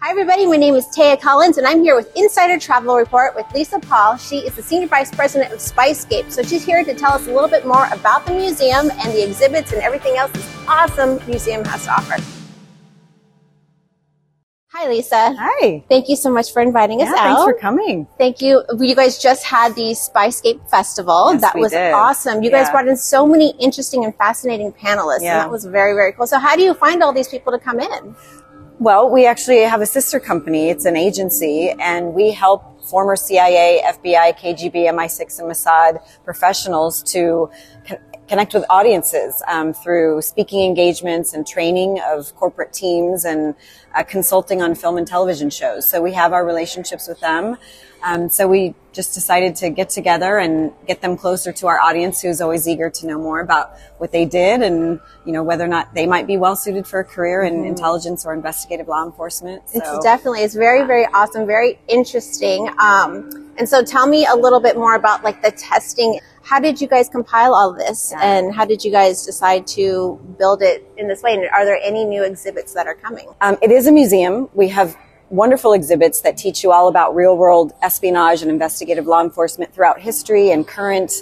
Hi, 0.00 0.10
everybody. 0.12 0.46
My 0.46 0.56
name 0.56 0.74
is 0.74 0.86
Taya 0.86 1.20
Collins, 1.20 1.58
and 1.58 1.66
I'm 1.66 1.82
here 1.82 1.96
with 1.96 2.10
Insider 2.16 2.58
Travel 2.58 2.96
Report 2.96 3.34
with 3.34 3.46
Lisa 3.52 3.80
Paul. 3.80 4.16
She 4.16 4.38
is 4.38 4.54
the 4.54 4.62
Senior 4.62 4.86
Vice 4.86 5.10
President 5.10 5.52
of 5.52 5.58
Spyscape. 5.58 6.30
So 6.30 6.42
she's 6.42 6.64
here 6.64 6.84
to 6.84 6.94
tell 6.94 7.12
us 7.12 7.26
a 7.26 7.32
little 7.32 7.48
bit 7.48 7.66
more 7.66 7.86
about 7.92 8.24
the 8.24 8.32
museum 8.32 8.90
and 8.92 9.12
the 9.12 9.24
exhibits 9.26 9.72
and 9.72 9.82
everything 9.82 10.16
else 10.16 10.30
this 10.32 10.56
awesome 10.68 11.18
museum 11.26 11.64
has 11.64 11.84
to 11.84 11.92
offer. 11.92 12.22
Hi, 14.72 14.86
Lisa. 14.88 15.34
Hi. 15.36 15.84
Thank 15.88 16.08
you 16.08 16.14
so 16.14 16.30
much 16.30 16.52
for 16.52 16.62
inviting 16.62 17.02
us 17.02 17.08
Yeah, 17.08 17.14
out. 17.14 17.24
thanks 17.36 17.42
for 17.42 17.54
coming. 17.54 18.06
Thank 18.16 18.40
you. 18.40 18.62
You 18.78 18.94
guys 18.94 19.18
just 19.18 19.44
had 19.44 19.74
the 19.74 19.90
Spyscape 19.96 20.70
Festival. 20.70 21.32
Yes, 21.32 21.40
that 21.40 21.56
was 21.56 21.72
did. 21.72 21.92
awesome. 21.92 22.44
You 22.44 22.50
guys 22.52 22.70
brought 22.70 22.86
in 22.86 22.96
so 22.96 23.26
many 23.26 23.50
interesting 23.58 24.04
and 24.04 24.14
fascinating 24.14 24.72
panelists, 24.72 25.22
Yeah. 25.22 25.32
and 25.32 25.40
that 25.40 25.50
was 25.50 25.64
very, 25.64 25.94
very 25.94 26.12
cool. 26.12 26.28
So, 26.28 26.38
how 26.38 26.54
do 26.54 26.62
you 26.62 26.74
find 26.74 27.02
all 27.02 27.12
these 27.12 27.26
people 27.26 27.50
to 27.52 27.58
come 27.58 27.80
in? 27.80 28.14
Well, 28.80 29.10
we 29.10 29.26
actually 29.26 29.62
have 29.62 29.80
a 29.80 29.86
sister 29.86 30.20
company. 30.20 30.70
It's 30.70 30.84
an 30.84 30.96
agency, 30.96 31.74
and 31.80 32.14
we 32.14 32.30
help 32.30 32.80
former 32.84 33.16
CIA, 33.16 33.82
FBI, 33.84 34.38
KGB, 34.38 34.88
MI6, 34.88 35.40
and 35.40 35.50
Mossad 35.50 36.24
professionals 36.24 37.02
to 37.14 37.50
connect 38.28 38.54
with 38.54 38.64
audiences 38.68 39.42
um, 39.48 39.72
through 39.72 40.22
speaking 40.22 40.64
engagements 40.64 41.32
and 41.32 41.46
training 41.46 42.00
of 42.06 42.34
corporate 42.36 42.72
teams 42.72 43.24
and 43.24 43.54
uh, 43.94 44.02
consulting 44.02 44.62
on 44.62 44.74
film 44.74 44.98
and 44.98 45.06
television 45.06 45.50
shows. 45.50 45.88
So 45.88 46.00
we 46.02 46.12
have 46.12 46.32
our 46.32 46.44
relationships 46.44 47.08
with 47.08 47.20
them. 47.20 47.56
Um, 48.04 48.28
so 48.28 48.46
we 48.46 48.74
just 48.92 49.14
decided 49.14 49.56
to 49.56 49.70
get 49.70 49.90
together 49.90 50.38
and 50.38 50.72
get 50.86 51.00
them 51.00 51.16
closer 51.16 51.52
to 51.52 51.66
our 51.66 51.80
audience 51.80 52.22
who's 52.22 52.40
always 52.40 52.68
eager 52.68 52.90
to 52.90 53.06
know 53.06 53.18
more 53.18 53.40
about 53.40 53.76
what 53.98 54.12
they 54.12 54.24
did 54.24 54.62
and, 54.62 55.00
you 55.24 55.32
know, 55.32 55.42
whether 55.42 55.64
or 55.64 55.68
not 55.68 55.94
they 55.94 56.06
might 56.06 56.26
be 56.26 56.36
well 56.36 56.54
suited 56.54 56.86
for 56.86 57.00
a 57.00 57.04
career 57.04 57.42
in 57.42 57.64
intelligence 57.64 58.24
or 58.24 58.34
investigative 58.34 58.86
law 58.86 59.04
enforcement. 59.04 59.68
So, 59.68 59.78
It's 59.78 60.04
definitely, 60.04 60.42
it's 60.42 60.54
very, 60.54 60.86
very 60.86 61.06
awesome, 61.06 61.46
very 61.46 61.80
interesting. 61.88 62.68
Um, 62.78 63.47
and 63.58 63.68
so, 63.68 63.82
tell 63.82 64.06
me 64.06 64.26
a 64.26 64.34
little 64.34 64.60
bit 64.60 64.76
more 64.76 64.94
about 64.94 65.22
like 65.24 65.42
the 65.42 65.50
testing. 65.50 66.20
How 66.42 66.58
did 66.60 66.80
you 66.80 66.88
guys 66.88 67.08
compile 67.08 67.54
all 67.54 67.74
this, 67.74 68.12
Yeah. 68.12 68.22
and 68.22 68.54
how 68.54 68.64
did 68.64 68.82
you 68.84 68.90
guys 68.90 69.26
decide 69.26 69.66
to 69.68 70.18
build 70.38 70.62
it 70.62 70.86
in 70.96 71.06
this 71.08 71.22
way? 71.22 71.34
And 71.34 71.44
are 71.50 71.64
there 71.64 71.78
any 71.82 72.04
new 72.04 72.22
exhibits 72.24 72.72
that 72.74 72.86
are 72.86 72.94
coming? 72.94 73.28
um, 73.40 73.58
it 73.60 73.70
is 73.70 73.86
a 73.86 73.92
museum. 73.92 74.48
We 74.54 74.68
have 74.68 74.96
wonderful 75.30 75.74
exhibits 75.74 76.22
that 76.22 76.38
teach 76.38 76.62
you 76.64 76.72
all 76.72 76.88
about 76.88 77.14
real 77.14 77.36
world 77.36 77.74
espionage 77.82 78.40
and 78.40 78.50
investigative 78.50 79.06
law 79.06 79.20
enforcement 79.22 79.74
throughout 79.74 80.00
history 80.00 80.50
and 80.50 80.66
current 80.66 81.12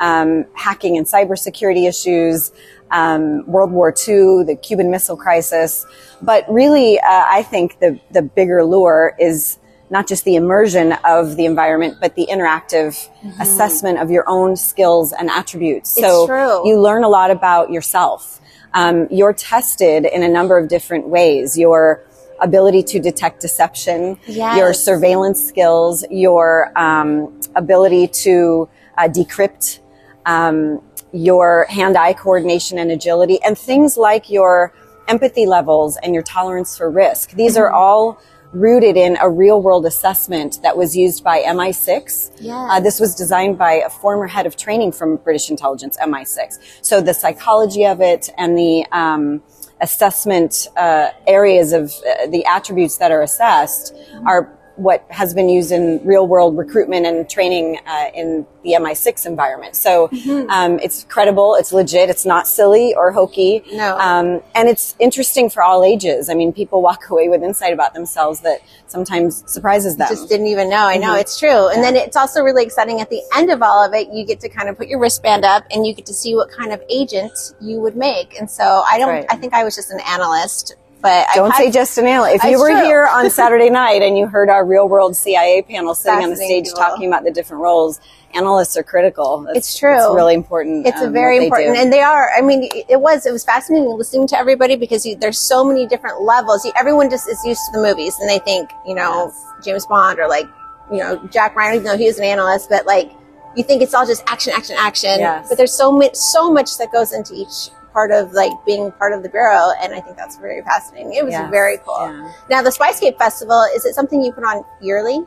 um, 0.00 0.46
hacking 0.54 0.96
and 0.96 1.06
cybersecurity 1.06 1.86
issues, 1.86 2.52
um, 2.90 3.46
World 3.46 3.70
War 3.70 3.90
II, 3.90 4.44
the 4.44 4.56
Cuban 4.62 4.90
Missile 4.90 5.16
Crisis. 5.18 5.84
But 6.22 6.50
really, 6.50 6.98
uh, 7.00 7.02
I 7.28 7.42
think 7.42 7.78
the, 7.80 8.00
the 8.10 8.22
bigger 8.22 8.64
lure 8.64 9.14
is 9.20 9.58
not 9.90 10.06
just 10.06 10.24
the 10.24 10.36
immersion 10.36 10.92
of 11.04 11.36
the 11.36 11.44
environment, 11.44 11.98
but 12.00 12.14
the 12.14 12.26
interactive 12.30 13.08
assessment 13.40 13.98
of 13.98 14.10
your 14.10 14.24
own 14.28 14.56
skills 14.56 15.12
and 15.12 15.28
attributes. 15.28 15.90
so 15.90 16.26
true. 16.26 16.66
you 16.68 16.80
learn 16.80 17.02
a 17.04 17.08
lot 17.08 17.30
about 17.30 17.70
yourself. 17.70 18.40
Um, 18.72 19.08
you're 19.10 19.32
tested 19.32 20.04
in 20.04 20.22
a 20.22 20.28
number 20.28 20.56
of 20.56 20.68
different 20.68 21.08
ways. 21.08 21.58
Your 21.58 22.04
ability 22.40 22.84
to 22.84 23.00
detect 23.00 23.40
deception, 23.40 24.16
Yes. 24.26 24.56
your 24.56 24.72
surveillance 24.72 25.44
skills, 25.44 26.04
your 26.10 26.72
um, 26.78 27.40
ability 27.56 28.06
to 28.08 28.68
uh, 28.96 29.08
decrypt, 29.08 29.80
um, 30.24 30.80
your 31.12 31.66
hand-eye 31.68 32.12
coordination 32.14 32.78
and 32.78 32.90
agility, 32.92 33.42
and 33.42 33.58
things 33.58 33.96
like 33.96 34.30
your 34.30 34.72
empathy 35.08 35.44
levels 35.46 35.98
and 36.02 36.14
your 36.14 36.22
tolerance 36.22 36.78
for 36.78 36.88
risk. 36.88 37.32
These 37.32 37.56
are 37.56 37.70
all 37.70 38.20
rooted 38.52 38.96
in 38.96 39.16
a 39.20 39.28
real-world 39.28 39.86
assessment 39.86 40.60
that 40.62 40.76
was 40.76 40.96
used 40.96 41.22
by 41.22 41.40
MI6. 41.42 42.32
Yes. 42.40 42.68
Uh, 42.70 42.80
this 42.80 42.98
was 42.98 43.14
designed 43.14 43.58
by 43.58 43.74
a 43.74 43.90
former 43.90 44.26
head 44.26 44.46
of 44.46 44.56
training 44.56 44.92
from 44.92 45.16
British 45.16 45.50
intelligence, 45.50 45.96
MI6. 46.02 46.58
So 46.82 47.00
the 47.00 47.14
psychology 47.14 47.86
of 47.86 48.00
it 48.00 48.28
and 48.36 48.56
the 48.56 48.84
um, 48.92 49.42
assessment 49.80 50.68
uh, 50.76 51.10
areas 51.26 51.72
of 51.72 51.92
uh, 51.92 52.26
the 52.26 52.44
attributes 52.44 52.98
that 52.98 53.10
are 53.10 53.22
assessed 53.22 53.94
are 54.26 54.56
what 54.80 55.04
has 55.10 55.34
been 55.34 55.48
used 55.48 55.72
in 55.72 56.00
real 56.04 56.26
world 56.26 56.56
recruitment 56.56 57.04
and 57.06 57.28
training 57.28 57.78
uh, 57.86 58.06
in 58.14 58.46
the 58.64 58.72
MI6 58.72 59.26
environment. 59.26 59.74
So 59.76 60.08
um, 60.48 60.78
it's 60.80 61.04
credible, 61.04 61.54
it's 61.54 61.72
legit, 61.72 62.10
it's 62.10 62.24
not 62.26 62.46
silly 62.48 62.94
or 62.94 63.10
hokey. 63.12 63.62
No. 63.72 63.96
Um, 63.98 64.42
and 64.54 64.68
it's 64.68 64.94
interesting 64.98 65.48
for 65.50 65.62
all 65.62 65.84
ages. 65.84 66.28
I 66.28 66.34
mean, 66.34 66.52
people 66.52 66.82
walk 66.82 67.08
away 67.10 67.28
with 67.28 67.42
insight 67.42 67.72
about 67.72 67.94
themselves 67.94 68.40
that 68.40 68.60
sometimes 68.86 69.42
surprises 69.50 69.96
them. 69.96 70.08
just 70.08 70.28
didn't 70.28 70.46
even 70.48 70.68
know. 70.68 70.86
I 70.86 70.96
know 70.96 71.14
it's 71.14 71.38
true. 71.38 71.68
And 71.68 71.82
then 71.82 71.96
it's 71.96 72.16
also 72.16 72.42
really 72.42 72.64
exciting 72.64 73.00
at 73.00 73.10
the 73.10 73.22
end 73.36 73.50
of 73.50 73.62
all 73.62 73.84
of 73.84 73.94
it, 73.94 74.08
you 74.12 74.24
get 74.26 74.40
to 74.40 74.48
kind 74.48 74.68
of 74.68 74.76
put 74.76 74.88
your 74.88 74.98
wristband 74.98 75.44
up 75.44 75.64
and 75.70 75.86
you 75.86 75.94
get 75.94 76.06
to 76.06 76.14
see 76.14 76.34
what 76.34 76.50
kind 76.50 76.72
of 76.72 76.82
agent 76.90 77.32
you 77.60 77.80
would 77.80 77.96
make. 77.96 78.38
And 78.38 78.50
so 78.50 78.82
I 78.90 78.98
don't, 78.98 79.08
Right. 79.10 79.26
I 79.30 79.36
think 79.36 79.52
I 79.54 79.64
was 79.64 79.74
just 79.76 79.90
an 79.90 80.00
analyst, 80.06 80.74
but 81.00 81.26
Don't 81.34 81.50
had- 81.50 81.56
say 81.58 81.70
just 81.70 81.96
an 81.98 82.06
analyst. 82.06 82.44
If 82.44 82.50
you 82.50 82.58
were 82.60 82.70
true. 82.70 82.82
here 82.82 83.06
on 83.10 83.30
Saturday 83.40 83.70
night 83.70 84.02
and 84.02 84.16
you 84.18 84.26
heard 84.26 84.48
our 84.48 84.64
real 84.64 84.88
world 84.88 85.16
CIA 85.16 85.62
panel 85.62 85.94
sitting 85.94 86.22
on 86.24 86.30
the 86.30 86.36
stage 86.36 86.66
people. 86.66 86.78
talking 86.80 87.08
about 87.08 87.24
the 87.24 87.30
different 87.30 87.62
roles, 87.62 88.00
analysts 88.34 88.76
are 88.76 88.82
critical. 88.82 89.40
That's- 89.40 89.56
It's 89.70 89.78
true. 89.78 89.96
It's 89.96 90.14
really 90.14 90.34
important. 90.34 90.86
It's 90.86 91.00
a 91.00 91.06
um, 91.06 91.12
very 91.12 91.42
important, 91.44 91.74
do. 91.74 91.80
and 91.80 91.92
they 91.92 92.02
are. 92.02 92.30
I 92.36 92.40
mean, 92.42 92.68
it- 92.72 93.00
was. 93.00 93.26
It 93.26 93.32
was 93.32 93.44
fascinating 93.44 93.88
listening 93.96 94.26
to 94.28 94.38
everybody 94.38 94.76
because 94.76 95.04
you, 95.06 95.16
there's 95.16 95.38
so 95.38 95.64
many 95.64 95.86
different 95.86 96.22
levels. 96.22 96.64
You, 96.64 96.72
everyone 96.78 97.08
just 97.10 97.28
is 97.28 97.42
used 97.44 97.60
to 97.66 97.72
the 97.78 97.82
movies, 97.82 98.16
and 98.20 98.28
they 98.28 98.38
think, 98.38 98.70
you 98.86 98.94
know, 98.94 99.32
James 99.64 99.86
Bond 99.86 100.18
or 100.18 100.28
like, 100.28 100.46
you 100.90 100.98
know, 100.98 101.16
Jack 101.28 101.56
Ryan. 101.56 101.76
Even 101.76 101.86
though 101.86 101.96
he 101.96 102.06
was 102.06 102.18
an 102.18 102.24
analyst, 102.24 102.68
but 102.68 102.84
like, 102.86 103.12
you 103.56 103.64
think 103.64 103.82
it's 103.82 103.94
all 103.94 104.06
just 104.06 104.22
action, 104.26 104.52
action, 104.54 104.76
action. 104.78 105.18
Yes. 105.18 105.48
But 105.48 105.56
there's 105.58 105.72
so 105.72 105.90
much, 105.90 106.14
so 106.14 106.52
much 106.52 106.76
that 106.78 106.92
goes 106.92 107.12
into 107.12 107.34
each 107.34 107.70
part 107.92 108.10
of 108.10 108.32
like 108.32 108.52
being 108.66 108.92
part 108.92 109.12
of 109.12 109.22
the 109.22 109.28
bureau, 109.28 109.70
and 109.82 109.92
I 109.94 110.00
think 110.00 110.16
that's 110.16 110.36
very 110.36 110.62
fascinating. 110.62 111.12
It 111.14 111.24
was 111.24 111.32
Yes. 111.32 111.50
very 111.50 111.78
cool. 111.84 111.98
Yeah. 112.00 112.32
Now, 112.48 112.62
the 112.62 112.70
Spyscape 112.70 113.18
Festival 113.18 113.62
is 113.74 113.84
it 113.84 113.94
something 113.94 114.22
you 114.22 114.32
put 114.32 114.44
on 114.44 114.64
yearly? 114.80 115.24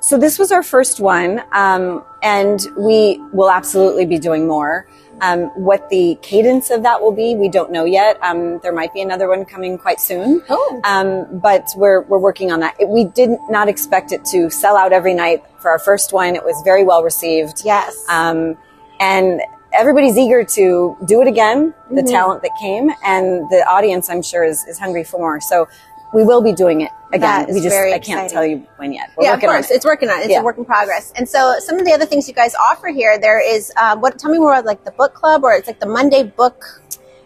So 0.00 0.18
this 0.18 0.38
was 0.38 0.52
our 0.52 0.62
first 0.62 1.00
one, 1.00 1.42
um, 1.52 2.04
and 2.22 2.60
we 2.76 3.22
will 3.32 3.50
absolutely 3.50 4.04
be 4.04 4.18
doing 4.18 4.46
more. 4.46 4.86
Um, 5.22 5.44
what 5.54 5.88
the 5.88 6.18
cadence 6.20 6.70
of 6.70 6.82
that 6.82 7.00
will 7.00 7.12
be, 7.12 7.36
we 7.36 7.48
don't 7.48 7.70
know 7.70 7.84
yet. 7.84 8.18
Um, 8.20 8.58
there 8.58 8.72
might 8.72 8.92
be 8.92 9.00
another 9.00 9.28
one 9.28 9.44
coming 9.46 9.78
quite 9.78 10.00
soon. 10.00 10.42
Oh. 10.50 10.80
Um, 10.84 11.38
but 11.38 11.68
we're, 11.76 12.02
we're 12.02 12.18
working 12.18 12.50
on 12.52 12.60
that. 12.60 12.74
It, 12.80 12.88
we 12.88 13.04
did 13.04 13.30
not 13.48 13.68
expect 13.68 14.12
it 14.12 14.24
to 14.26 14.50
sell 14.50 14.76
out 14.76 14.92
every 14.92 15.14
night 15.14 15.42
for 15.60 15.70
our 15.70 15.78
first 15.78 16.12
one. 16.12 16.34
It 16.34 16.44
was 16.44 16.60
very 16.64 16.84
well 16.84 17.02
received. 17.04 17.62
Yes. 17.64 18.04
Um, 18.10 18.58
and 19.00 19.40
everybody's 19.74 20.16
eager 20.16 20.44
to 20.44 20.96
do 21.06 21.20
it 21.22 21.28
again, 21.28 21.74
the 21.90 21.96
Mm-hmm. 22.02 22.06
talent 22.06 22.42
that 22.42 22.52
came, 22.60 22.90
and 23.04 23.48
the 23.50 23.64
audience, 23.68 24.08
I'm 24.10 24.22
sure, 24.22 24.44
is, 24.44 24.64
is 24.64 24.78
hungry 24.78 25.04
for 25.04 25.18
more. 25.18 25.40
So 25.40 25.68
we 26.12 26.22
will 26.24 26.42
be 26.42 26.52
doing 26.52 26.80
it 26.82 26.90
again. 27.12 27.46
We 27.52 27.60
just, 27.60 27.74
I 27.76 27.90
can't 27.98 28.02
exciting. 28.24 28.30
tell 28.30 28.46
you 28.46 28.66
when 28.76 28.92
yet. 28.92 29.10
We're 29.16 29.24
yeah, 29.24 29.34
of 29.34 29.40
course. 29.40 29.70
it. 29.70 29.74
It's 29.74 29.84
working 29.84 30.08
on 30.10 30.20
it. 30.20 30.24
It's 30.26 30.30
Yeah. 30.30 30.40
a 30.40 30.44
work 30.44 30.58
in 30.58 30.64
progress. 30.64 31.12
And 31.16 31.28
so, 31.28 31.56
some 31.58 31.78
of 31.78 31.84
the 31.84 31.92
other 31.92 32.06
things 32.06 32.28
you 32.28 32.34
guys 32.34 32.54
offer 32.54 32.88
here, 32.88 33.18
there 33.18 33.40
is 33.40 33.72
uh, 33.76 33.96
what? 33.96 34.18
Tell 34.18 34.30
me 34.30 34.38
more 34.38 34.52
about 34.52 34.64
like 34.64 34.84
the 34.84 34.92
book 34.92 35.12
club, 35.14 35.42
or 35.44 35.54
it's 35.54 35.66
like 35.66 35.80
the 35.80 35.86
Monday 35.86 36.22
book 36.22 36.64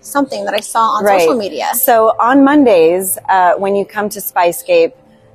something 0.00 0.44
that 0.46 0.54
I 0.54 0.60
saw 0.60 0.80
on 0.96 1.04
Right. 1.04 1.20
social 1.20 1.36
media. 1.36 1.68
So 1.74 2.14
on 2.18 2.42
Mondays, 2.44 3.18
uh, 3.28 3.54
when 3.56 3.74
you 3.76 3.84
come 3.84 4.08
to 4.10 4.20
Spyscape, 4.20 4.92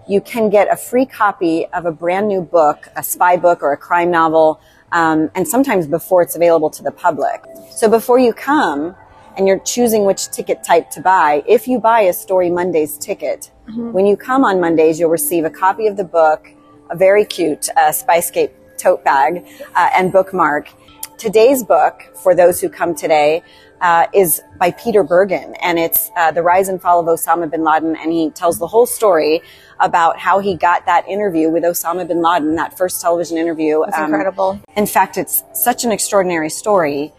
you 0.07 0.21
can 0.21 0.49
get 0.49 0.71
a 0.71 0.75
free 0.75 1.05
copy 1.05 1.65
of 1.67 1.85
a 1.85 1.91
brand 1.91 2.27
new 2.27 2.41
book, 2.41 2.89
a 2.95 3.03
spy 3.03 3.37
book 3.37 3.61
or 3.61 3.71
a 3.71 3.77
crime 3.77 4.11
novel, 4.11 4.59
um, 4.91 5.31
and 5.35 5.47
sometimes 5.47 5.87
before 5.87 6.21
it's 6.21 6.35
available 6.35 6.69
to 6.69 6.83
the 6.83 6.91
public. 6.91 7.43
So 7.71 7.89
before 7.89 8.19
you 8.19 8.33
come 8.33 8.95
and 9.37 9.47
you're 9.47 9.59
choosing 9.59 10.05
which 10.05 10.29
ticket 10.29 10.63
type 10.63 10.89
to 10.91 11.01
buy, 11.01 11.43
if 11.47 11.67
you 11.67 11.79
buy 11.79 12.01
a 12.01 12.13
Story 12.13 12.49
Mondays 12.49 12.97
ticket, 12.97 13.51
when 13.91 14.05
you 14.05 14.17
come 14.17 14.43
on 14.43 14.59
Mondays, 14.59 14.99
you'll 14.99 15.09
receive 15.09 15.45
a 15.45 15.49
copy 15.49 15.87
of 15.87 15.97
the 15.97 16.03
book, 16.03 16.49
a 16.89 16.95
very 16.95 17.25
cute 17.25 17.69
uh, 17.77 17.91
Spyscape 17.91 18.51
tote 18.77 19.03
bag, 19.03 19.45
uh, 19.75 19.89
and 19.95 20.11
bookmark. 20.11 20.69
Today's 21.17 21.63
book, 21.63 22.01
for 22.15 22.35
those 22.35 22.59
who 22.59 22.69
come 22.69 22.95
today, 22.95 23.43
uh, 23.81 24.07
is 24.13 24.41
by 24.59 24.71
Peter 24.71 25.03
Bergen, 25.03 25.55
and 25.61 25.77
it's 25.77 26.09
uh, 26.17 26.31
the 26.31 26.41
rise 26.41 26.67
and 26.69 26.81
fall 26.81 26.99
of 26.99 27.05
Osama 27.05 27.49
bin 27.49 27.63
Laden, 27.63 27.95
and 27.95 28.11
he 28.11 28.29
tells 28.29 28.59
the 28.59 28.67
whole 28.67 28.85
story 28.85 29.41
about 29.79 30.17
how 30.17 30.39
he 30.39 30.55
got 30.55 30.85
that 30.85 31.07
interview 31.07 31.49
with 31.49 31.63
Osama 31.63 32.07
bin 32.07 32.21
Laden, 32.21 32.55
that 32.55 32.77
first 32.77 33.01
television 33.01 33.37
interview. 33.37 33.83
It's 33.83 33.97
Um, 33.97 34.05
incredible. 34.05 34.59
in 34.75 34.85
fact, 34.85 35.17
it's 35.17 35.43
such 35.53 35.83
an 35.85 35.91
extraordinary 35.91 36.49
story 36.49 37.13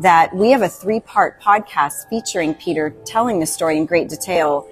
that 0.00 0.34
we 0.34 0.50
have 0.50 0.62
a 0.62 0.68
three 0.68 1.00
part 1.00 1.40
podcast 1.40 2.08
featuring 2.08 2.54
Peter 2.54 2.90
telling 3.04 3.40
the 3.40 3.46
story 3.46 3.76
in 3.76 3.86
great 3.86 4.08
detail 4.08 4.68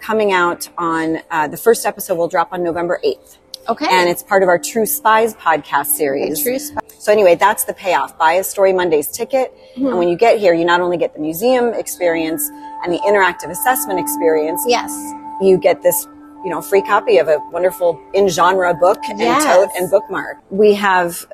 coming 0.00 0.30
out 0.32 0.68
on 0.78 1.18
uh, 1.30 1.48
the 1.48 1.56
first 1.56 1.84
episode 1.86 2.14
will 2.16 2.28
drop 2.28 2.52
on 2.52 2.62
November 2.62 3.00
8th. 3.04 3.38
Okay. 3.68 3.86
And 3.90 4.08
it's 4.08 4.22
part 4.22 4.42
of 4.42 4.48
our 4.48 4.58
True 4.58 4.86
Spies 4.86 5.34
podcast 5.34 5.86
series. 5.86 6.40
True 6.42 6.58
Spies. 6.58 6.87
So 7.08 7.12
anyway, 7.12 7.36
that's 7.36 7.64
the 7.64 7.72
payoff. 7.72 8.18
Buy 8.18 8.34
a 8.34 8.44
Story 8.44 8.74
Mondays 8.74 9.08
ticket. 9.08 9.56
Mm-hmm. 9.56 9.86
And 9.86 9.96
when 9.96 10.10
you 10.10 10.16
get 10.18 10.38
here, 10.38 10.52
you 10.52 10.66
not 10.66 10.82
only 10.82 10.98
get 10.98 11.14
the 11.14 11.20
museum 11.20 11.72
experience 11.72 12.46
and 12.84 12.92
the 12.92 12.98
interactive 12.98 13.48
assessment 13.48 13.98
experience, 13.98 14.62
yes. 14.68 14.92
you 15.40 15.56
get 15.56 15.80
this 15.80 16.06
you 16.44 16.50
know, 16.50 16.60
free 16.60 16.82
copy 16.82 17.16
of 17.16 17.28
a 17.28 17.38
wonderful 17.50 17.98
in 18.12 18.28
genre 18.28 18.74
book 18.74 18.98
and 19.08 19.18
Yes. 19.18 19.42
tote 19.42 19.70
and 19.74 19.90
bookmark. 19.90 20.36
We 20.50 20.74
have 20.74 21.26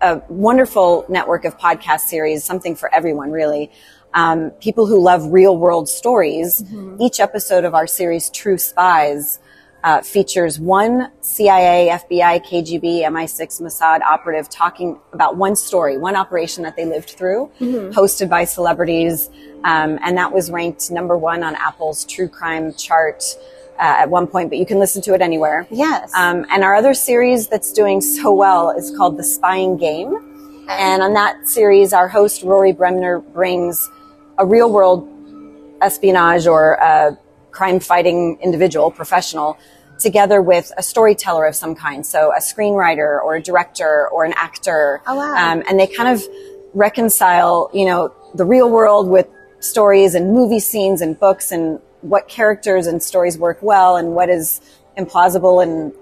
a 0.00 0.22
wonderful 0.28 1.04
network 1.08 1.44
of 1.44 1.58
podcast 1.58 2.02
series, 2.02 2.44
something 2.44 2.76
for 2.76 2.94
everyone, 2.94 3.32
really. 3.32 3.72
Um, 4.14 4.52
people 4.60 4.86
who 4.86 5.00
love 5.00 5.32
real 5.32 5.56
world 5.56 5.88
stories. 5.88 6.62
Each 7.00 7.18
episode 7.18 7.64
of 7.64 7.74
our 7.74 7.88
series, 7.88 8.30
True 8.30 8.58
Spies, 8.58 9.40
uh, 9.86 10.02
features 10.02 10.58
one 10.58 11.12
CIA, 11.20 11.90
FBI, 11.92 12.44
KGB, 12.44 13.02
MI6, 13.04 13.62
Mossad 13.62 14.00
operative 14.02 14.50
talking 14.50 14.98
about 15.12 15.36
one 15.36 15.54
story, 15.54 15.96
one 15.96 16.16
operation 16.16 16.64
that 16.64 16.74
they 16.74 16.84
lived 16.84 17.10
through, 17.10 17.48
hosted 17.60 18.28
by 18.28 18.44
celebrities. 18.44 19.30
Um, 19.62 20.00
and 20.02 20.18
that 20.18 20.32
was 20.32 20.50
ranked 20.50 20.90
number 20.90 21.16
one 21.16 21.44
on 21.44 21.54
Apple's 21.54 22.04
true 22.04 22.28
crime 22.28 22.74
chart 22.74 23.22
uh, 23.78 24.02
at 24.02 24.10
one 24.10 24.26
point, 24.26 24.50
but 24.50 24.58
you 24.58 24.66
can 24.66 24.80
listen 24.80 25.02
to 25.02 25.14
it 25.14 25.22
anywhere. 25.22 25.68
Yes. 25.70 26.12
Um, 26.16 26.44
and 26.50 26.64
our 26.64 26.74
other 26.74 26.92
series 26.92 27.46
that's 27.46 27.72
doing 27.72 28.00
so 28.00 28.34
well 28.34 28.70
is 28.70 28.92
called 28.96 29.16
The 29.16 29.24
Spying 29.24 29.76
Game. 29.76 30.66
And 30.68 31.00
on 31.00 31.14
that 31.14 31.46
series, 31.46 31.92
our 31.92 32.08
host, 32.08 32.42
Rory 32.42 32.72
Bremner, 32.72 33.20
brings 33.20 33.88
a 34.36 34.44
real 34.44 34.72
world 34.72 35.08
espionage 35.80 36.48
or 36.48 36.72
a 36.72 37.16
crime 37.56 37.80
fighting 37.80 38.38
individual, 38.42 38.90
professional, 38.90 39.56
together 39.98 40.42
with 40.42 40.70
a 40.76 40.82
storyteller 40.82 41.46
of 41.46 41.54
some 41.54 41.74
kind. 41.74 42.04
So 42.04 42.30
a 42.32 42.40
screenwriter 42.40 43.22
or 43.24 43.36
a 43.36 43.42
director 43.42 44.08
or 44.12 44.26
an 44.26 44.34
actor. 44.36 45.00
Oh, 45.06 45.16
wow. 45.16 45.34
Um, 45.34 45.62
and 45.66 45.80
they 45.80 45.86
kind 45.86 46.10
of 46.14 46.22
reconcile, 46.74 47.70
you 47.72 47.86
know, 47.86 48.14
the 48.34 48.44
real 48.44 48.68
world 48.68 49.08
with 49.08 49.26
stories 49.60 50.14
and 50.14 50.32
movie 50.32 50.60
scenes 50.60 51.00
and 51.00 51.18
books 51.18 51.50
and 51.50 51.80
what 52.02 52.28
characters 52.28 52.86
and 52.86 53.02
stories 53.02 53.38
work 53.38 53.58
well 53.62 53.96
and 53.96 54.14
what 54.14 54.28
is 54.28 54.60
implausible 54.98 55.62
and 55.62 55.94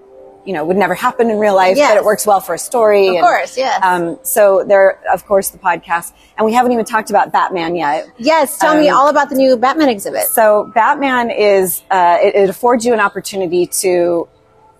you 0.45 0.53
know 0.53 0.63
would 0.63 0.77
never 0.77 0.93
happen 0.93 1.29
in 1.29 1.37
real 1.39 1.55
life 1.55 1.75
but 1.77 1.97
it 1.97 2.03
works 2.03 2.25
well 2.25 2.39
for 2.39 2.55
a 2.55 2.59
story 2.59 3.07
Of 3.07 3.15
and, 3.15 3.23
course, 3.23 3.57
yes. 3.57 3.79
um, 3.83 4.19
so 4.23 4.63
there 4.65 4.99
of 5.13 5.25
course 5.25 5.49
the 5.49 5.57
podcast 5.57 6.13
and 6.37 6.45
we 6.45 6.53
haven't 6.53 6.71
even 6.71 6.85
talked 6.85 7.09
about 7.09 7.31
batman 7.31 7.75
yet 7.75 8.07
yes. 8.17 8.57
Tell 8.57 8.77
me 8.77 8.89
um, 8.89 8.97
all 8.97 9.09
about 9.09 9.29
the 9.29 9.35
new 9.35 9.57
Batman 9.57 9.89
exhibit. 9.89 10.23
so 10.23 10.71
Batman 10.73 11.31
is 11.31 11.83
uh, 11.91 12.17
it, 12.21 12.35
it 12.35 12.49
affords 12.49 12.85
you 12.85 12.93
an 12.93 12.99
opportunity 12.99 13.65
to 13.67 14.27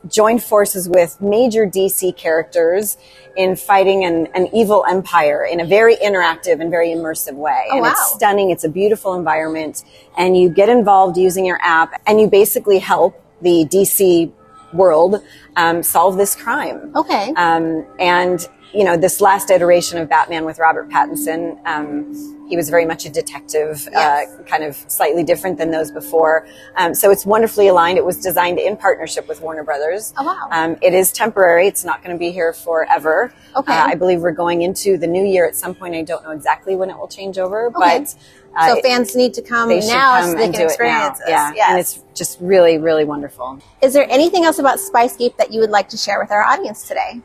join 0.08 0.40
forces 0.40 0.88
with 0.88 1.20
major 1.22 1.66
DC 1.66 2.16
characters 2.16 2.98
in 3.36 3.56
fighting 3.56 4.06
an, 4.06 4.28
an 4.36 4.48
evil 4.54 4.86
empire 4.88 5.44
in 5.44 5.60
a 5.60 5.66
very 5.66 5.96
interactive 5.98 6.62
and 6.62 6.70
very 6.70 6.90
immersive 6.90 7.34
way. 7.34 7.66
Oh, 7.72 7.78
and 7.78 7.88
it's 7.88 8.14
stunning. 8.14 8.50
It's 8.52 8.64
a 8.64 8.70
beautiful 8.70 9.14
environment, 9.16 9.84
and 10.18 10.38
you 10.38 10.50
get 10.50 10.70
involved 10.70 11.18
using 11.18 11.46
your 11.46 11.60
app, 11.62 12.02
and 12.06 12.22
you 12.22 12.28
basically 12.28 12.80
help 12.80 13.22
the 13.42 13.66
DC 13.66 14.32
world 14.76 15.24
um, 15.56 15.84
solve 15.84 16.18
this 16.18 16.36
crime. 16.36 16.92
Okay. 16.96 17.34
Um, 17.36 17.86
and 18.00 18.48
you 18.76 18.84
know, 18.84 18.98
this 18.98 19.22
last 19.22 19.50
iteration 19.50 19.98
of 19.98 20.10
Batman 20.10 20.44
with 20.46 20.60
Robert 20.60 20.90
Pattinson, 20.90 21.58
um, 21.66 22.14
he 22.50 22.56
was 22.56 22.70
very 22.70 22.86
much 22.86 23.06
a 23.06 23.10
detective, 23.10 23.88
Yes. 23.92 24.30
uh, 24.40 24.44
kind 24.44 24.64
of 24.64 24.76
slightly 24.88 25.24
different 25.24 25.58
than 25.58 25.72
those 25.72 25.90
before. 25.92 26.46
Um, 26.76 26.94
so 26.94 27.10
it's 27.10 27.26
wonderfully 27.26 27.70
aligned. 27.70 27.98
It 27.98 28.06
was 28.06 28.22
designed 28.22 28.60
in 28.60 28.78
partnership 28.78 29.28
with 29.28 29.42
Warner 29.42 29.64
Brothers. 29.64 30.14
Oh, 30.18 30.24
wow. 30.26 30.48
Um, 30.52 30.78
it 30.82 30.94
is 30.94 31.12
temporary. 31.12 31.68
It's 31.68 31.84
not 31.84 32.04
going 32.04 32.14
to 32.16 32.20
be 32.20 32.32
here 32.32 32.54
forever. 32.54 33.34
Okay. 33.56 33.74
Uh, 33.74 33.86
I 33.88 33.96
believe 33.96 34.20
we're 34.22 34.32
going 34.32 34.62
into 34.62 34.98
the 34.98 35.08
new 35.08 35.24
year 35.26 35.48
at 35.48 35.56
some 35.56 35.74
point. 35.74 35.96
I 35.96 36.04
don't 36.04 36.24
know 36.24 36.32
exactly 36.32 36.76
when 36.76 36.90
it 36.92 36.98
will 36.98 37.08
change 37.08 37.40
over, 37.40 37.68
Okay. 37.68 38.00
but 38.04 38.16
uh, 38.56 38.76
so 38.76 38.82
fans 38.82 39.16
need 39.16 39.34
to 39.36 39.42
come 39.42 39.70
now 39.70 40.20
come 40.22 40.30
so 40.32 40.36
they 40.38 40.46
and 40.46 40.54
can 40.54 40.68
do 40.68 40.74
it 40.74 40.78
now. 40.80 41.08
experience. 41.08 41.20
Yeah, 41.28 41.52
Yes. 41.56 41.70
and 41.72 41.80
it's 41.80 42.04
just 42.14 42.38
really, 42.42 42.78
really 42.78 43.06
wonderful. 43.06 43.60
Is 43.82 43.94
there 43.94 44.06
anything 44.10 44.44
else 44.46 44.60
about 44.60 44.78
Spyscape 44.80 45.38
that 45.38 45.52
you 45.52 45.62
would 45.62 45.72
like 45.72 45.90
to 45.90 45.98
share 45.98 46.20
with 46.20 46.30
our 46.32 46.44
audience 46.44 46.88
today? 46.88 47.22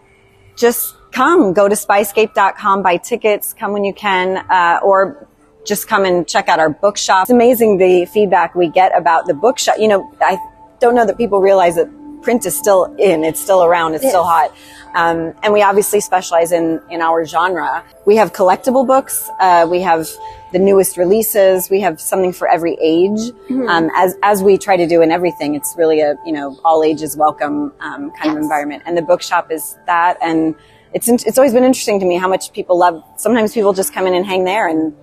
just 0.57 0.95
come, 1.13 1.53
go 1.53 1.69
to 1.69 1.75
spyscape.com, 1.75 2.83
buy 2.83 2.97
tickets, 2.97 3.53
come 3.59 3.73
when 3.73 3.85
you 3.85 3.93
can, 3.95 4.39
uh, 4.51 4.81
or 4.83 5.27
just 5.65 5.89
come 5.89 6.05
and 6.05 6.27
check 6.27 6.49
out 6.49 6.59
our 6.59 6.71
bookshop. 6.71 7.25
It's 7.25 7.31
amazing 7.31 7.79
the 7.79 8.07
feedback 8.07 8.55
we 8.55 8.69
get 8.69 8.97
about 8.97 9.27
the 9.27 9.35
bookshop. 9.35 9.77
You 9.79 9.89
know, 9.89 10.13
I 10.21 10.39
don't 10.81 10.95
know 10.95 11.05
that 11.07 11.19
people 11.19 11.41
realize 11.41 11.75
that 11.77 11.89
print 12.23 12.45
is 12.47 12.57
still 12.57 12.85
in, 12.99 13.25
it's 13.25 13.41
still 13.41 13.65
around, 13.65 13.95
it's 13.95 14.07
still 14.07 14.23
Yes. 14.25 14.51
hot. 14.53 14.57
Um, 14.95 15.35
and 15.43 15.53
we 15.53 15.63
obviously 15.63 16.01
specialize 16.01 16.51
in, 16.53 16.81
in 16.91 17.01
our 17.01 17.25
genre. 17.25 17.85
We 18.07 18.17
have 18.17 18.33
collectible 18.33 18.87
books, 18.87 19.31
uh, 19.39 19.67
we 19.71 19.81
have 19.83 20.09
the 20.53 20.59
newest 20.59 20.97
releases, 20.97 21.71
we 21.71 21.81
have 21.81 22.01
something 22.01 22.33
for 22.33 22.49
every 22.49 22.77
age. 22.81 23.21
Um, 23.69 23.89
as, 23.95 24.17
as 24.23 24.43
we 24.43 24.59
try 24.59 24.77
to 24.77 24.87
do 24.87 25.01
in 25.01 25.11
everything, 25.13 25.55
it's 25.55 25.75
really 25.79 26.01
a, 26.01 26.17
you 26.27 26.33
know, 26.33 26.59
all 26.65 26.83
ages 26.83 27.17
welcome, 27.17 27.73
um, 27.81 28.11
kind 28.13 28.33
of 28.33 28.37
environment. 28.37 28.83
And 28.85 28.97
the 28.99 29.03
bookshop 29.03 29.51
is 29.53 29.79
that. 29.87 30.19
And 30.21 30.55
it's, 30.93 31.09
it's 31.09 31.39
always 31.39 31.53
been 31.53 31.65
interesting 31.65 32.01
to 32.01 32.07
me 32.07 32.17
how 32.17 32.29
much 32.29 32.53
people 32.53 32.79
love, 32.79 33.03
sometimes 33.17 33.55
people 33.55 33.73
just 33.73 33.93
come 33.93 34.07
in 34.07 34.15
and 34.15 34.27
hang 34.27 34.45
there 34.45 34.69
and 34.69 34.95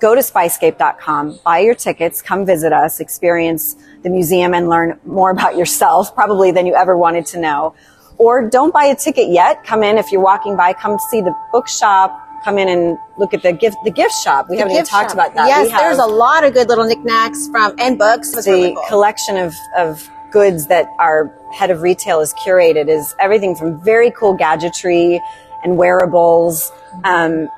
go 0.00 0.14
to 0.14 0.20
spyscape.com, 0.20 1.40
buy 1.44 1.58
your 1.58 1.74
tickets, 1.74 2.22
come 2.22 2.46
visit 2.46 2.72
us, 2.72 3.00
experience 3.00 3.76
the 4.02 4.10
museum 4.10 4.54
and 4.54 4.68
learn 4.68 4.98
more 5.04 5.30
about 5.30 5.56
yourself, 5.56 6.14
probably 6.14 6.50
than 6.50 6.66
you 6.66 6.74
ever 6.74 6.96
wanted 6.96 7.26
to 7.26 7.40
know. 7.40 7.74
Or 8.18 8.48
don't 8.48 8.72
buy 8.72 8.84
a 8.84 8.94
ticket 8.94 9.30
yet. 9.30 9.64
Come 9.64 9.82
in 9.82 9.98
if 9.98 10.12
you're 10.12 10.20
walking 10.20 10.56
by, 10.56 10.74
come 10.74 10.98
see 11.10 11.20
the 11.20 11.34
bookshop, 11.50 12.16
come 12.44 12.58
in 12.58 12.68
and 12.68 12.98
look 13.18 13.34
at 13.34 13.42
the 13.42 13.52
gift, 13.52 13.76
the 13.84 13.90
gift 13.90 14.14
shop. 14.14 14.46
We 14.48 14.58
haven't 14.58 14.72
even 14.72 14.84
talked 14.84 15.10
shop. 15.10 15.14
about 15.14 15.34
that. 15.34 15.48
Yes, 15.48 15.70
have 15.70 15.80
there's 15.80 15.98
a 15.98 16.06
lot 16.06 16.44
of 16.44 16.52
good 16.54 16.68
little 16.68 16.84
knickknacks 16.84 17.48
from 17.48 17.74
and 17.78 17.98
books. 17.98 18.32
It's 18.34 18.46
the 18.46 18.52
really 18.52 18.74
cool. 18.74 18.84
collection 18.88 19.36
of, 19.36 19.54
of 19.76 20.08
goods 20.32 20.66
that 20.68 20.86
our 20.98 21.32
head 21.52 21.70
of 21.70 21.82
retail 21.82 22.20
has 22.20 22.32
curated 22.34 22.88
is 22.88 23.14
everything 23.20 23.54
from 23.54 23.82
very 23.82 24.10
cool 24.10 24.34
gadgetry 24.34 25.20
and 25.64 25.76
wearables, 25.76 26.72
um, 27.04 27.48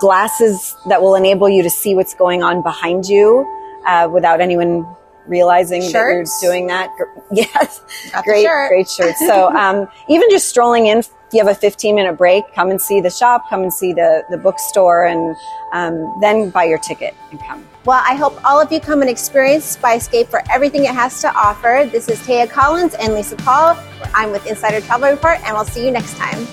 glasses 0.00 0.76
that 0.88 1.00
will 1.00 1.14
enable 1.14 1.48
you 1.48 1.62
to 1.62 1.70
see 1.70 1.94
what's 1.94 2.14
going 2.14 2.42
on 2.42 2.62
behind 2.62 3.06
you 3.08 3.46
uh, 3.86 4.08
without 4.12 4.40
anyone 4.40 4.86
realizing 5.26 5.82
Shirts? 5.82 6.38
that 6.40 6.46
you're 6.46 6.52
doing 6.52 6.66
that. 6.68 6.90
Yes, 7.32 7.80
Got 8.12 8.24
great, 8.24 8.44
shirt. 8.44 8.68
great 8.70 8.88
shirts. 8.88 9.18
So 9.26 9.48
um, 9.56 9.88
even 10.08 10.30
just 10.30 10.48
strolling 10.48 10.86
in, 10.86 11.02
if 11.26 11.34
you 11.34 11.44
have 11.44 11.48
a 11.48 11.58
15 11.58 11.94
minute 11.94 12.16
break, 12.16 12.44
come 12.54 12.70
and 12.70 12.80
see 12.80 13.00
the 13.00 13.10
shop, 13.10 13.48
come 13.50 13.62
and 13.62 13.72
see 13.72 13.92
the, 13.92 14.24
the 14.30 14.38
bookstore, 14.38 15.06
and 15.06 15.36
um, 15.72 16.14
then 16.20 16.50
buy 16.50 16.64
your 16.64 16.78
ticket 16.78 17.14
and 17.30 17.40
come. 17.40 17.66
Well, 17.84 18.02
I 18.04 18.14
hope 18.14 18.38
all 18.44 18.60
of 18.60 18.70
you 18.70 18.80
come 18.80 19.00
and 19.00 19.10
experience 19.10 19.76
Spyscape 19.76 20.28
for 20.28 20.42
everything 20.50 20.84
it 20.84 20.94
has 20.94 21.20
to 21.22 21.32
offer. 21.34 21.88
This 21.90 22.08
is 22.08 22.18
Taya 22.20 22.48
Collins 22.48 22.94
and 22.94 23.14
Lisa 23.14 23.36
Paul. 23.36 23.76
I'm 24.14 24.30
with 24.30 24.46
Insider 24.46 24.80
Travel 24.80 25.10
Report, 25.10 25.38
and 25.44 25.54
we'll 25.54 25.64
see 25.64 25.84
you 25.84 25.90
next 25.90 26.16
time. 26.16 26.46